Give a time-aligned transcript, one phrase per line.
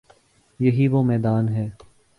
[0.59, 1.69] یہی وہ میدان ہے۔